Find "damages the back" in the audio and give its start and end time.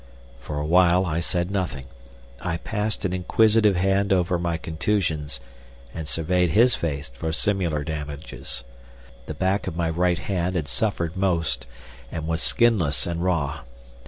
7.83-9.67